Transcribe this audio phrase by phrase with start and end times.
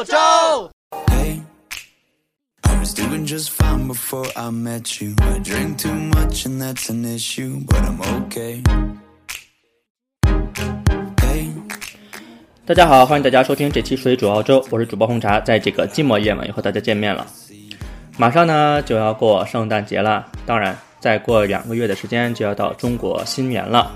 [0.00, 0.16] 澳洲。
[1.08, 1.42] Hey,
[2.62, 5.14] I was doing just fine before I met you.
[5.20, 8.62] I drink too much and that's an issue, but I'm okay.
[11.20, 11.50] Hey.
[12.64, 17.26] 大家好，欢迎大家收听这期水煮澳洲，我是主播红茶，在这个寂寞夜晚又和大家见面了。
[18.16, 23.92] 马上呢就要过圣诞节了，当然再过两个月的时间就要到中国新年了。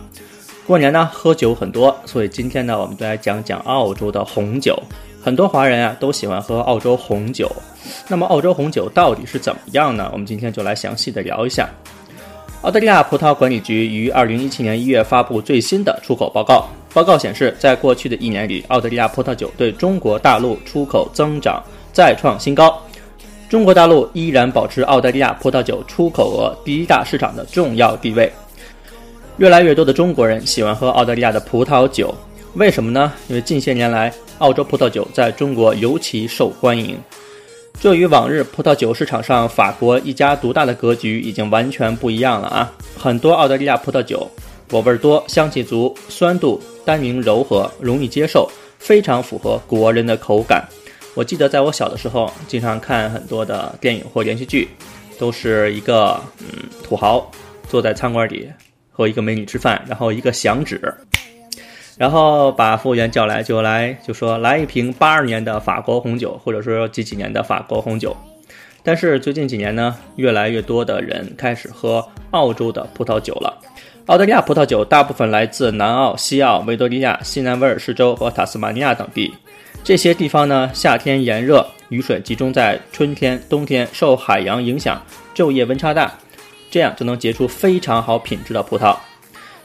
[0.67, 4.79] 过年呢喝酒很多，所以今天呢我们就来讲讲澳洲的红酒。
[5.25, 7.51] 很多华人啊都喜欢喝澳洲红酒，
[8.09, 10.11] 那么澳洲红酒到底是怎么样呢？
[10.13, 11.67] 我们今天就来详细的聊一下。
[12.61, 16.69] 澳大利亚葡萄管理局于二零一七年一月发布最新的出口报告。
[16.93, 22.79] 报告显示，在过去的一年里，澳大利亚葡萄酒对中国大陆出口增长再创新高。
[23.49, 28.31] 中国大陆依然保持澳大利亚葡萄酒出口额第一大市场的重要地位。
[29.39, 32.15] 越来越多的中国人喜欢喝澳大利亚的葡萄酒，
[32.55, 33.13] 为什么呢？
[33.27, 36.97] 因为近些年来，澳洲葡萄酒在中国尤其受欢迎。
[37.81, 42.73] 这与往日葡萄酒市场上法国一家独大的格局已经完全不一样了啊！
[42.97, 44.31] 很多澳大利亚葡萄酒
[44.71, 50.65] 果味多、香气足、酸度、单宁柔和、容易接受，非常符合国人的口感。
[51.15, 54.69] 我记得在我小的时候，经常看很多的电影或连续剧，
[55.19, 56.47] 都是一个嗯
[56.85, 57.29] 土豪
[57.69, 58.49] 坐在餐馆里
[58.93, 60.81] 和一个美女吃饭，然后一个响指，
[61.97, 68.17] 然后把服务员叫来，就来就说来一瓶八二年的法国红酒，或者说几几年的法国红酒。
[68.83, 73.59] 但是最近几年呢，越来越多的人开始喝澳洲的葡萄酒了。
[74.07, 79.33] 澳大利亚葡萄酒大部分来自南澳、西澳、维多利亚、西南威尔士州和塔斯马尼亚等地。
[79.83, 85.01] 这些地方呢，夏天炎热，雨水集中在春天、冬天，受海洋影响，
[85.35, 86.13] 昼夜温差大，
[86.71, 88.95] 这样就能结出非常好品质的葡萄。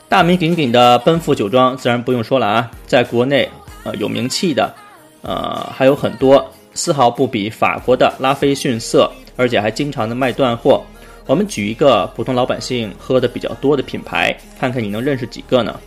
[0.09, 3.47] 大名鼎鼎的奔富酒庄自然不用说了啊，在国内
[3.83, 4.73] 呃有名气的，
[5.21, 10.83] 呃还有很多，丝毫不比法国的拉菲逊色，而且还经常的卖断货。
[11.27, 15.79] 我们举一个普通老百姓喝的比较多的品牌，看看你能认识几个呢？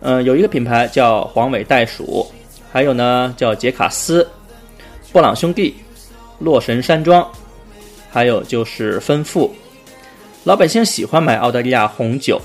[0.00, 2.26] 呃，有一个品牌叫黄尾袋鼠，
[2.72, 4.28] 还有呢叫杰卡斯、
[5.12, 5.76] 布朗兄弟、
[6.40, 7.24] 洛神山庄，
[8.10, 9.54] 还有就是芬富。
[10.42, 12.42] 老百姓喜欢买澳大利亚红酒。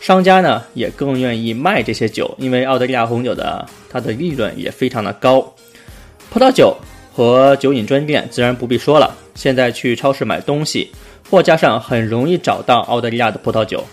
[0.00, 5.40] 商家呢也更愿意卖这些酒，因为澳大利亚红酒的它的利润也非常的高。
[6.30, 6.74] 葡萄酒
[7.12, 10.90] 和酒饮专店自然不必说了，现在去超市买东西，
[11.28, 13.84] 货架上很容易找到澳大利亚的葡萄酒。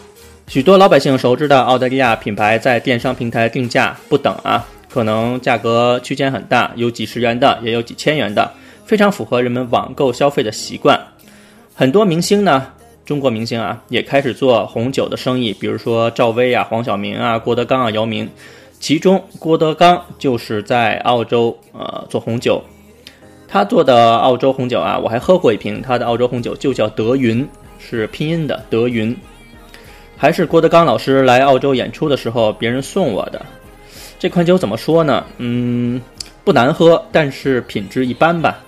[0.47, 8.49] 许多老百姓熟知的澳大利亚品牌在电商平台定价不等啊，可能价格区间很大，有几十元的，也有几千元的，
[8.85, 10.97] 非常符合人们网购消费的习惯。
[11.75, 12.67] 很多明星呢。
[13.07, 18.29] 中国明星啊，也开始做红酒的生意，比如说赵薇啊、黄晓明啊、郭德纲啊、姚明。
[18.81, 22.61] 其中郭德纲就是在澳洲呃做红酒，
[23.47, 27.47] 他做的澳洲红酒啊，我还喝过一瓶，他的澳洲红酒就叫德云，
[27.79, 29.15] 是拼音的德云。
[30.17, 33.43] 还是郭德纲老师来澳洲演出的时候，别人送我的。
[34.19, 35.23] 这款酒怎么说呢？
[35.37, 36.01] 嗯，
[36.43, 38.59] 不难喝，但是品质一般吧。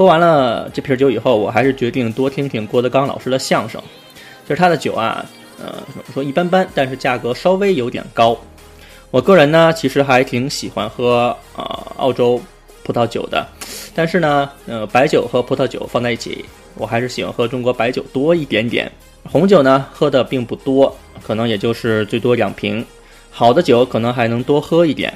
[0.00, 3.78] 喝完了这瓶酒以后，我还是决定多听听郭德纲老师的相声。
[4.48, 5.22] 就是他的酒啊，
[5.62, 5.74] 呃，
[6.14, 8.34] 说一般般，但是价格稍微有点高。
[9.10, 12.40] 我个人呢，其实还挺喜欢喝啊、呃、澳洲
[12.82, 13.46] 葡萄酒的，
[13.94, 16.46] 但是呢，呃，白酒和葡萄酒放在一起，
[16.76, 18.90] 我还是喜欢喝中国白酒多一点点。
[19.30, 22.82] 红酒呢，喝的并不多，可能也就是最多两瓶。
[23.30, 25.12] 好的酒可能还能多喝一点。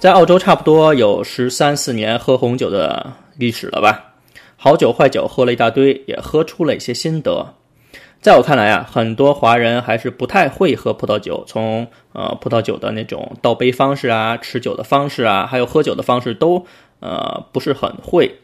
[0.00, 4.14] 在澳洲差不多有十三四年喝红酒的历史了吧？
[4.56, 7.54] 好酒坏酒喝了一大堆，也喝出了一些心得。
[8.20, 16.66] 在我看来啊，很多华人还是不太会喝葡萄酒，从呃葡萄酒的那种倒杯方式啊、持酒的方式啊，还有喝酒的方式都
[17.00, 18.34] 呃不是很会。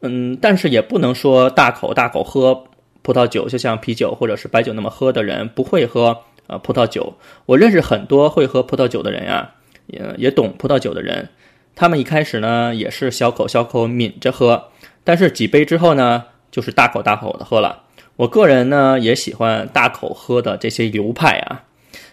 [0.00, 2.64] 嗯，但是也不能说大口大口喝
[3.02, 6.16] 葡萄酒，就像啤酒或者是白酒那么喝的人不会喝
[6.46, 7.14] 呃葡萄酒。
[7.44, 9.54] 我认识很多会喝葡萄酒的人呀、
[9.86, 11.28] 也也懂葡萄酒的人，
[11.78, 14.64] 他们一开始呢也是小口小口抿着喝，
[15.04, 17.84] 但是几杯之后呢，就是大口大口的喝了。
[18.16, 21.62] 我个人呢也喜欢大口喝的这些流派啊，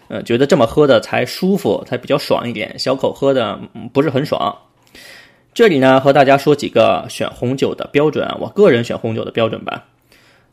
[0.06, 2.78] 呃，觉得这么喝的才舒服，才比较爽一点。
[2.78, 3.58] 小口喝的、
[3.92, 4.56] 不是很爽。
[5.52, 9.86] 这里呢和大家说几个选红酒的标准，我个人选红酒的标准吧。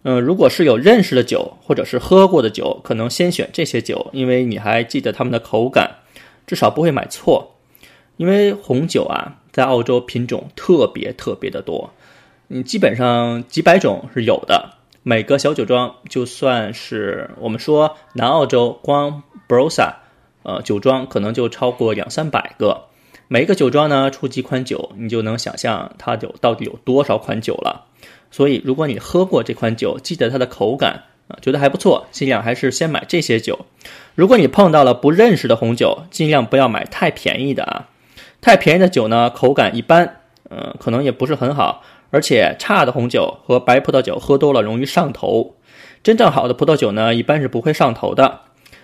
[0.02, 5.98] 嗯、如果是有认识的酒或者是喝过的酒，可能先选这些酒，因为你还记得它们的口感，
[6.48, 7.52] 至少不会买错。
[8.18, 11.92] 因为红酒啊，在澳洲品种特别特别的多，
[12.48, 14.72] 你基本上几百种是有的。
[15.02, 19.96] 每个小酒庄，就算是我们说南澳洲光 Brossa
[20.44, 22.86] 呃，酒庄可能就超过两三百个。
[23.28, 27.86] 每一个酒庄呢出几款酒，你就能想象它有到底有多少款酒了。
[28.32, 33.66] 所以，如果你喝过这款酒，记得它的口感啊，觉得还不错，尽量还是先买这些酒。
[34.16, 37.90] 如果你碰到了不认识的红酒，尽量不要买太便宜的啊。
[38.44, 40.18] 太便宜的酒呢，口感一般，
[40.50, 41.82] 嗯，可能也不是很好。
[42.12, 45.56] 而且差的红酒和白葡萄酒喝多了容易上头。
[46.04, 48.42] 真正好的葡萄酒呢，一般是不会上头的。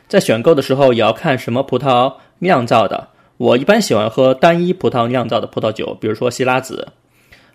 [0.07, 3.09] 在选购的时候，也要看什么葡萄酿造的。
[3.35, 6.93] 我一般喜欢喝单一葡萄酿造的葡萄酒，比如说希拉子。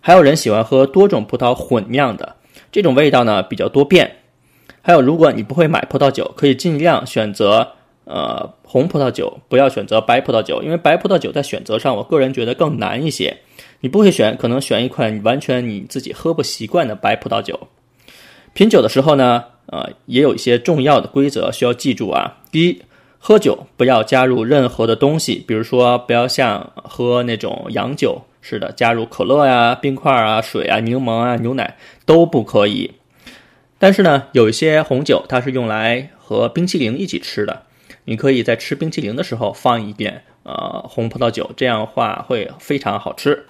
[0.02, 2.36] 还有人喜欢喝多种葡萄混酿的，
[2.70, 4.16] 这种味道呢比较多变。
[4.82, 7.72] 还有，如果你不会买葡萄酒，可以尽量选择
[8.04, 13.36] 呃红葡萄酒，不要选择白葡萄酒，因为白葡萄酒在选择上，我个人觉得更难一些。
[13.80, 17.68] 你不会选，可能选一款完全你自己喝不习惯的白葡萄酒。
[18.52, 19.44] 品酒的时候呢？
[19.66, 22.36] 呃，也有一些重要的规则需要记住啊。
[22.52, 22.82] 第一，
[23.18, 32.92] 喝酒不要加入任何的东西，比如说不要像喝那种洋酒似的，加入可乐呀、冰块啊、水啊、柠檬啊、牛奶都不可以。
[33.78, 37.62] 但是呢，有一些红酒它是用来和冰淇淋一起吃的，
[38.04, 43.44] 你可以在吃冰淇淋的时候放一点呃红葡萄酒，这样话会非常好吃。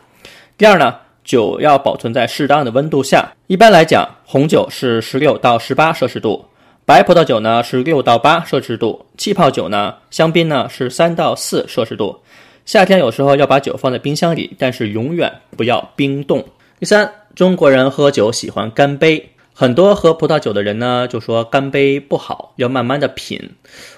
[0.57, 0.97] 第二呢。
[1.25, 3.33] 酒要保存在适当的温度下。
[3.47, 6.45] 一般来讲，红酒是十六到十八摄氏度，
[6.85, 12.21] 白葡萄酒呢是六到八摄氏度，气泡酒呢，香槟呢是三到四摄氏度。
[12.67, 16.45] 夏天有时候要把酒放在冰箱里，但是永远不要冰冻。
[16.79, 23.53] 第三，中国人喝酒喜欢干杯，很多喝葡萄酒的人呢就说干杯不好，要慢慢的品。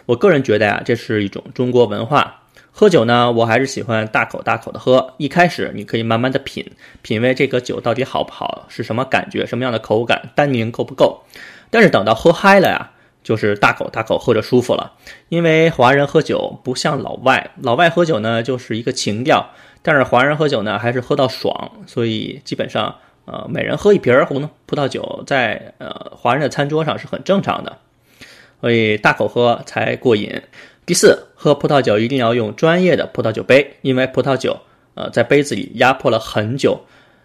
[0.05, 2.43] 我个人觉得呀，这是一种中国文化。
[2.71, 5.15] 喝酒呢，我还是喜欢大口大口的喝。
[5.17, 11.23] 一开始你可以慢慢的品，品味这个酒到底好不好，是什么感觉，什么样的口感，单宁够不够。
[11.71, 12.91] 但是等到喝嗨了呀，
[13.25, 14.93] 就是大口大口喝着舒服了。
[15.31, 19.49] 因为华人喝酒不像老外，老外喝酒呢就是一个情调，
[19.81, 21.73] 但是华人喝酒呢还是喝到爽。
[21.87, 22.97] 所以基本上，
[23.27, 27.77] 呃，每人喝一瓶红葡萄酒，在呃华人的餐桌上是很正常的。
[28.61, 30.41] 所以大口喝才过瘾。
[30.87, 34.57] 第四，喝葡萄酒一定要用专业的葡萄酒杯，因为葡萄酒，
[34.95, 36.81] 呃，在杯子里压迫了很久，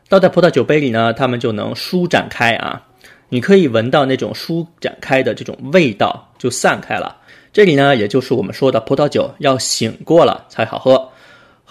[0.09, 2.81] 倒在葡萄酒杯里呢，它们就能舒展开啊。
[3.29, 7.15] 你可以闻到那种舒展开的这种味道就散开了。
[7.53, 11.10] 这里呢，也就是我们说的葡萄酒要醒过了才好喝。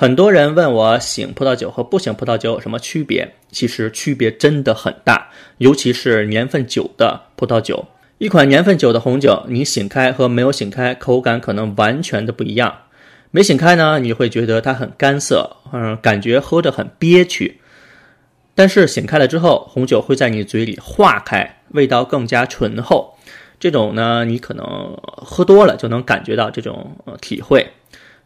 [0.01, 7.85] 很多人问我醒葡萄酒和不醒葡萄酒有什么区别，其实区别真的很大，尤其是年份久的葡萄酒。
[8.17, 12.75] 一款年份久的红酒，你醒开和没有醒开，口感可能完全的不一样。
[13.31, 17.61] 没醒开呢，你会觉得它很干涩，嗯，感觉喝着很憋屈。
[18.55, 23.19] 但是醒开了之后，红酒会在你嘴里化开，味道更加醇厚。
[23.59, 27.67] 这种呢，你可能喝多了就能感觉到这种体会。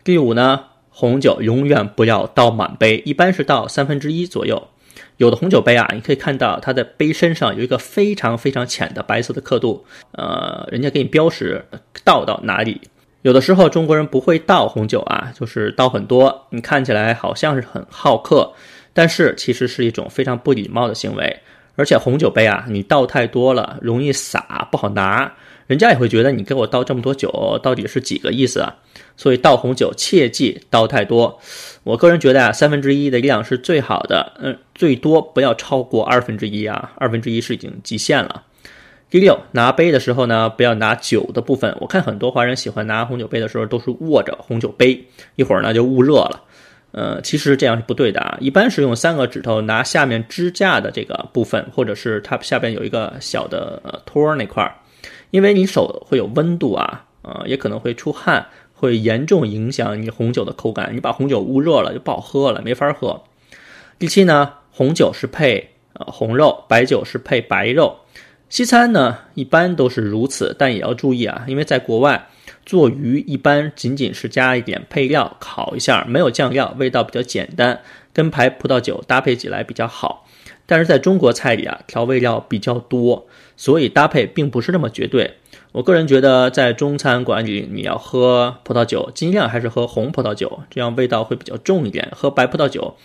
[0.04, 0.60] 第五呢，
[0.96, 4.68] 红酒永远不要倒满杯，一般是倒三分之一左右。
[5.16, 11.64] 有的红酒杯啊，你可以看到它的杯身上有一个非常非常浅的白色的刻度，呃，人家给你标识
[12.04, 12.80] 倒到哪里。
[13.22, 18.52] 有的时候中国人不会倒红酒啊，就是倒很多，你看起来好像是很好客，
[18.92, 21.40] 但是其实是一种非常不礼貌的行为。
[21.74, 25.32] 而且红酒杯啊，你倒太多了容易洒，不好拿。
[25.66, 28.74] 人家也会觉得你给我倒这么多酒，到底是几个意思啊？
[29.16, 31.38] 所以倒红酒切记倒太多。
[31.84, 38.42] 我个人觉得啊，三分之一的量是最好的，嗯，最多不要超过二分之一啊，二分之一是已经极限了。
[39.08, 41.76] 第六，拿杯的时候呢，不要拿酒的部分。
[41.80, 45.04] 我看很多华人喜欢拿红酒杯的时候都是握着红酒杯，
[45.36, 46.42] 一会儿呢就捂热了。
[46.90, 54.74] 呃，其实这样是不对的啊，一般是用三个指头拿下面支架的这个部分，或者是它下边有一个小的托那块儿。
[55.34, 60.94] 因为你手会有温度啊，呃，也可能会出汗，会严重影响你红酒的口感。
[60.94, 63.20] 你把红酒捂热了就不好喝了，没法喝。
[63.98, 67.96] 第七呢，红酒是配呃红肉，白酒是配白肉。
[68.48, 72.28] 西餐呢一般都是如此，但也要注意啊，因为在国外
[72.64, 77.80] 做鱼一般仅仅是加一点配料烤一下，没有酱料，味道比较简单，
[78.12, 80.23] 跟白葡萄酒搭配起来比较好。
[80.66, 83.26] 但是在中国菜里啊，调味料比较多。
[83.56, 85.34] 所以搭配并不是那么绝对。
[85.70, 92.08] 我个人觉得，在中餐馆里，你要喝葡萄酒，尽量还是喝红葡萄酒，这样味道会比较重一点。
[92.12, 92.96] 喝白葡萄酒，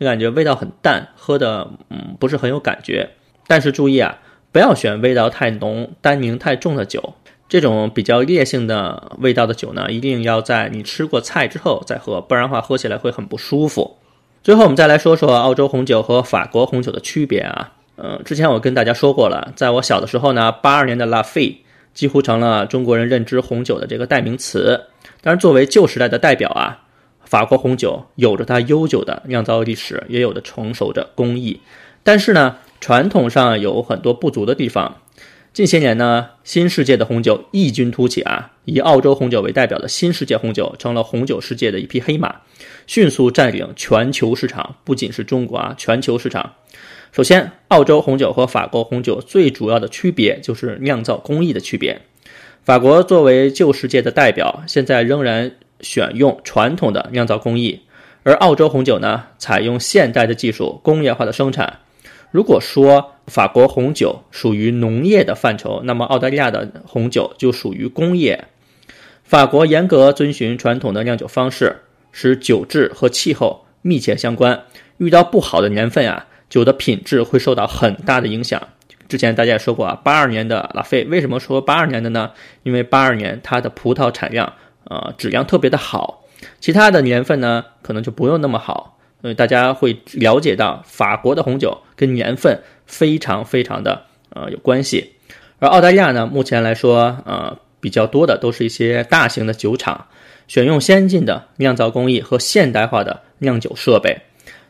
[0.00, 3.10] 就感觉味道很淡，喝的嗯不是很有感觉。
[3.46, 4.18] 但是注意啊，
[4.50, 7.14] 不要选味道太浓、单宁太重的酒。
[7.48, 13.98] 这种比较烈性的味道的酒呢，一定要在你吃过菜之后再喝，不然的话喝起来会很不舒服。
[14.42, 17.72] 最后，我们再来说说澳洲红酒和法国红酒的区别啊。
[17.94, 21.56] 呃，之前我跟大家说过了，在我小的时候呢，八二年的拉菲
[21.94, 24.80] 几乎成了中国人认知红酒的这个代名词。
[25.20, 26.76] 但是作为旧时代的代表啊，
[27.24, 31.60] 法国红酒有着它悠久的酿造历史，也有着成熟的工艺，
[32.02, 34.96] 但是呢，传统上有很多不足的地方。
[35.52, 42.34] 近些年呢，新世界的红酒异军突起啊，以澳洲红酒为代表的新世界红酒成了红酒世界的一匹黑马，
[42.92, 46.52] 迅速占领全球市场，不仅是中国啊，全球市场。
[47.10, 51.98] 首先，澳洲红酒和法国红酒最主要的区别就是酿造工艺的区别。
[52.64, 57.80] 法国作为旧世界的代表，现在仍然选用传统的酿造工艺，
[58.24, 61.78] 而澳洲红酒呢，采用现代的技术，工业化的生产。
[62.30, 68.44] 如果说法国红酒属于农业的范畴，那么澳大利亚的红酒就属于工业。
[69.24, 71.74] 法国严格遵循传统的酿酒方式，
[72.12, 74.62] 使酒质和气候密切相关。
[74.98, 78.68] 遇到不好的年份啊，酒的品质会受到很大的影响。
[79.08, 82.30] 之前大家也说过啊，八二年的拉菲为什么说八二年的呢？
[82.62, 84.54] 因为八二年它的葡萄产量
[84.84, 86.24] 呃质量特别的好，
[86.60, 88.98] 其他的年份呢可能就不用那么好。
[89.20, 95.12] 所以大家会了解到，法国的红酒跟年份非常非常的呃有关系，
[95.60, 100.08] 而澳大利亚呢，目前来说，呃比较多的都是一些大型的酒厂，
[100.52, 104.20] 选用先进的酿造工艺和现代化的酿酒设备，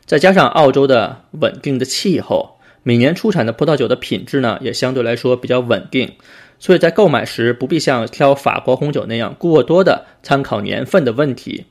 [0.05, 6.13] 再加上澳洲的稳定的气候，每年出产的葡萄酒的品质呢也相对来说比较稳定，
[6.57, 11.65] 所以在购买时不必像挑法国红酒那样过多的参考年份的问题。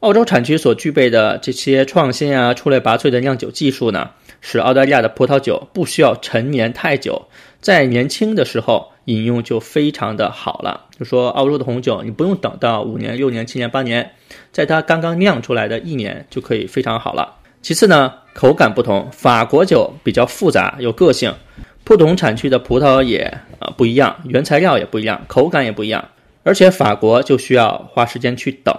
[0.00, 4.10] 澳洲产区所具备的这些创新啊、出类拔萃的酿酒技术呢，
[4.40, 7.28] 使澳大利亚的葡萄酒不需要陈年太久，
[7.60, 10.84] 在年轻的时候饮用就非常的好了。
[10.96, 14.12] 就说澳洲的红酒，你不用等到五年、六年、七年、八年，
[14.52, 17.34] 在它刚刚酿出来的一年就可以非常好了。
[17.62, 21.34] 其次呢，口感不同，法国酒比较复杂有个性，
[21.82, 23.22] 不同产区的葡萄也
[23.58, 26.08] 呃不一样，原材料也不一样，口感也不一样，
[26.44, 28.72] 而且法国就需要花时间去等。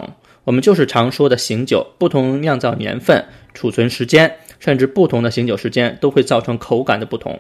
[0.46, 7.38] 我们就是常说的醒酒，不同酿造年份、储存时间，甚至不同的醒酒时间，都会造成口感的不同。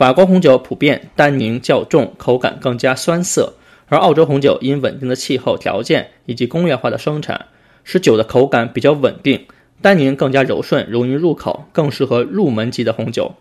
[0.00, 3.52] 法国红酒普遍单宁较重，口感更加酸涩；
[3.86, 7.48] 而澳洲红酒因稳定的气候条件以及工业化的生产，
[7.84, 9.44] 使酒的口感比较稳定，
[9.82, 13.34] 单宁更加柔顺，容易入口，更适合入门级的红酒，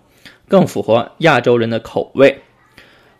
[0.50, 2.42] 更符合亚洲人的口味。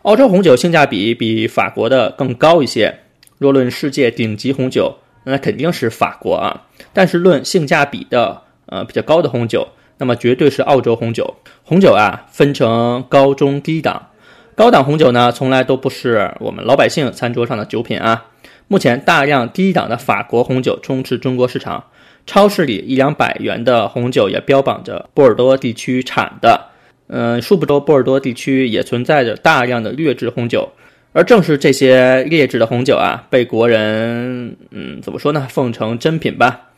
[0.02, 2.94] 澳洲红酒性价比比法国的更高一些。
[3.38, 9.66] 若论世界顶级红酒，那肯定是法国啊，但是论性价比的，呃比较高的红酒，
[10.00, 11.36] 那么绝对是澳洲红酒。
[11.62, 14.08] 红酒啊，分成高中低档，
[14.56, 18.24] 高档红酒呢，从来都不是我们老百姓餐桌上的酒品啊。
[18.66, 21.84] 目前大量低档的法国红酒充斥中国市场，
[22.26, 26.68] 超市里一两百元的红酒也标榜着波尔多地区产的，
[27.08, 30.70] 嗯，殊不知波尔多地区也存在着大量的劣质红酒。
[31.12, 35.46] 而正是这些劣质的红酒啊，被国人，嗯，怎么说呢？
[35.50, 36.69] 奉成珍品吧。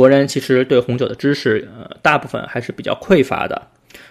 [0.00, 3.60] 国人其实对红酒的知识，呃，大部分还是比较匮乏的。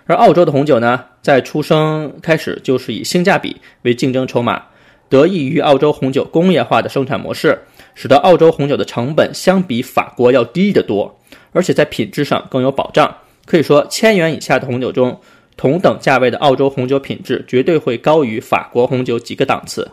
[0.05, 4.61] 而澳洲的红酒呢，在出生开始就是以性价比为竞争筹码，
[5.09, 7.57] 得益于澳洲红酒工业化的生产模式，
[7.95, 11.19] 使得澳洲红酒的成本相比法国要低得多，
[11.53, 13.11] 而且在品质上更有保障。
[13.47, 15.19] 可以说，千元以下的红酒中。
[15.57, 19.89] 同等价位的澳洲红酒品质绝对会高于法国红酒几个档次。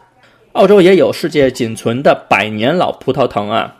[0.53, 3.75] 澳洲也有世界仅存的百年老葡萄藤啊。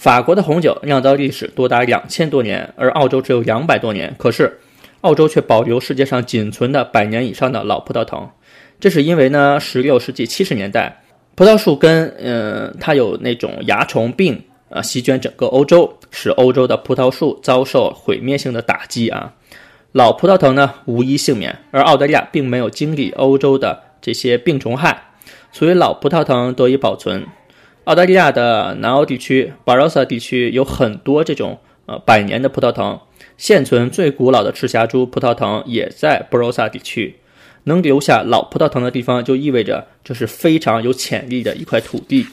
[0.00, 4.14] 法国的红酒酿造历史多达两千多年，而澳洲只有两百多年。
[4.18, 4.58] 可是，
[5.02, 8.26] 澳洲却保留世界上仅存的百年以上的老葡萄藤。
[8.80, 11.02] 这是因为呢，十六世纪七十年代，
[11.34, 19.34] 葡萄树根，嗯，它有那种蚜虫病，呃，席卷整个欧洲，使欧洲的葡萄树遭受毁灭性的打击啊。
[19.92, 24.98] 老葡萄藤呢无一幸免，而澳大利亚并没有经历欧洲的这些病虫害，
[25.52, 27.22] 所以老葡萄藤得以保存。
[27.84, 33.00] 澳大利亚的南澳地区、巴罗萨地区有很多这种呃百年的葡萄藤，
[33.36, 37.16] 现存最古老的赤霞珠葡萄藤也在巴罗萨地区。
[37.64, 42.26] 能留下老葡萄藤的地方，就意味着这是非常有潜力的一块土地。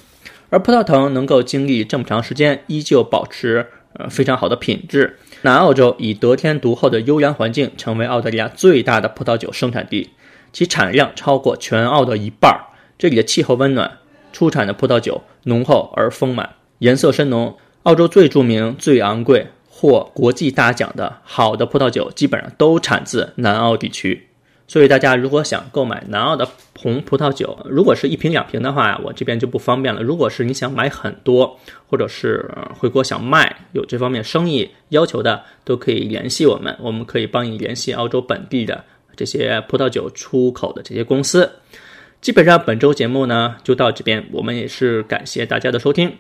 [0.50, 5.18] 而葡萄藤能够经历这么长时间，依旧保持呃非常好的品质。
[5.42, 10.10] 南澳洲以得天独厚的优良环境，成为澳大利亚最大的葡萄酒生产地，
[10.54, 12.58] 其产量超过全澳的一半。
[12.98, 13.98] 这里的气候温暖，
[14.32, 17.56] 出产的葡萄酒浓厚而丰满，颜色深浓。
[17.84, 24.28] 澳洲最著名、最昂贵、获国际大奖的好的葡萄酒，基本上都产自南澳地区。
[24.68, 26.46] 所以大家如果想购买南澳的
[26.78, 30.04] 红葡萄酒，如果是一瓶两瓶的话，我这边就不方便了。
[30.04, 31.58] 如果是你想买很多，
[31.90, 38.84] 或者是回国想卖，有这方面生意要求的，都可以联系我们，我们可以帮你联系澳洲本地的
[39.16, 41.50] 这些葡萄酒出口的这些公司。
[42.22, 46.14] 基本上本周节目呢就到这边，我们也是感谢大家的收听。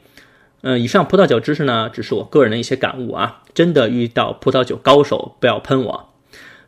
[0.61, 6.09] 嗯，以上葡萄酒知识呢，只是我个人的一些感悟啊，真的遇到葡萄酒高手不要喷我。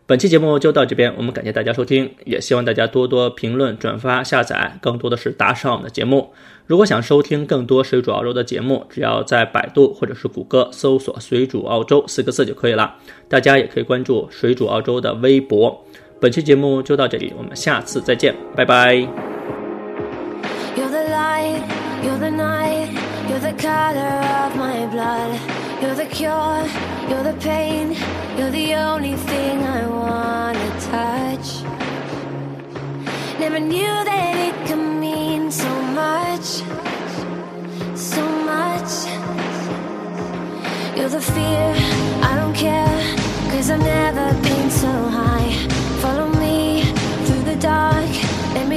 [0.06, 6.34] 本期节目就到这边，我们感谢大家收听，也希望大家多多评论、转发、下载，更多的是打赏我们的节目。
[6.66, 12.96] 如果想收听更多水煮澳洲的节目，只要在百度或者是谷歌搜索“水煮澳洲”四个字就可以了。
[13.28, 15.84] 大家也可以关注水煮澳洲的微博。
[16.22, 18.94] 本期节目就到这里，我们下次再见，拜拜。
[20.76, 21.64] You're the light,
[22.04, 22.90] you're the night,
[23.30, 25.40] you're the color of my blood.
[25.82, 26.68] You're the cure,
[27.08, 27.96] you're the pain,
[28.38, 30.60] you're the only thing I wanna
[30.92, 31.64] touch.
[33.40, 36.62] Never knew that it could mean so much,
[37.96, 39.08] so much.
[40.98, 41.74] You're the fear,
[42.22, 43.16] I don't care,
[43.52, 44.59] cause I've never been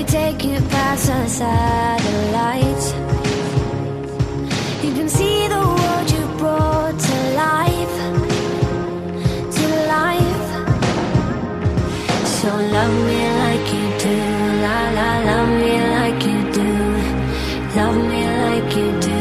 [0.04, 2.92] take you past the satellites.
[4.84, 7.96] You can see the world you brought to life,
[9.56, 9.66] to
[9.96, 10.48] life.
[12.38, 14.16] So love me like you do,
[14.64, 16.70] la la, love me like you do,
[17.76, 19.18] love me like you do,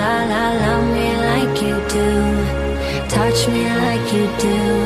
[0.00, 2.08] la la, love me like you do,
[3.08, 4.81] touch me like you do,